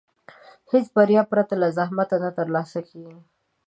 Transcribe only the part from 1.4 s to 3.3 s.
له زحمت نه ترلاسه کېږي.